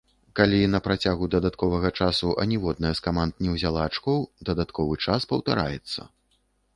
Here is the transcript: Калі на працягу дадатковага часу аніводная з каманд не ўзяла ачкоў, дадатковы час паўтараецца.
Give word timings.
Калі 0.37 0.59
на 0.75 0.79
працягу 0.85 1.27
дадатковага 1.33 1.91
часу 2.05 2.31
аніводная 2.43 2.93
з 2.99 3.03
каманд 3.07 3.33
не 3.45 3.53
ўзяла 3.57 3.83
ачкоў, 3.91 4.25
дадатковы 4.49 4.99
час 5.07 5.29
паўтараецца. 5.33 6.01